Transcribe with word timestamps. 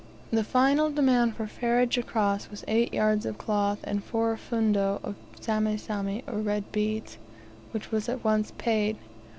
The 0.31 0.43
final 0.43 0.89
demand 0.89 1.35
for 1.35 1.45
ferriage 1.45 1.95
across 1.95 2.49
was 2.49 2.63
eight 2.67 2.91
yards 2.91 3.23
of 3.23 3.37
cloth 3.37 3.81
and 3.83 4.03
four 4.03 4.35
fundo* 4.35 4.99
of 5.03 5.13
sami 5.39 5.77
sami, 5.77 6.23
or 6.25 6.39
red 6.39 6.71
beads; 6.71 7.19
which 7.69 7.91
was 7.91 8.09
at 8.09 8.23
once 8.23 8.51
paid. 8.57 8.97